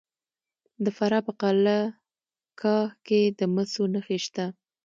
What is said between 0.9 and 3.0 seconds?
فراه په قلعه کاه